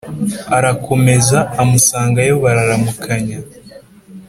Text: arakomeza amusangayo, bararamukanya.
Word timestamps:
arakomeza 0.57 1.39
amusangayo, 1.61 2.33
bararamukanya. 2.43 3.39